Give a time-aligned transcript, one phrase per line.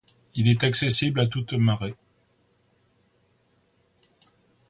[0.33, 1.93] Il est accessible à toutes marées.